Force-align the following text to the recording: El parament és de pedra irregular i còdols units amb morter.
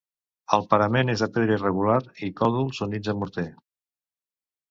El 0.55 0.63
parament 0.69 1.11
és 1.13 1.21
de 1.23 1.27
pedra 1.35 1.57
irregular 1.57 1.99
i 2.27 2.31
còdols 2.41 2.81
units 2.87 3.13
amb 3.13 3.25
morter. 3.25 3.47